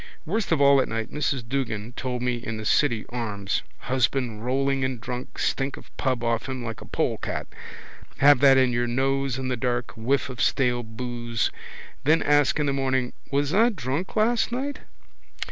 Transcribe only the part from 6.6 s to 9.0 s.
like a polecat. Have that in your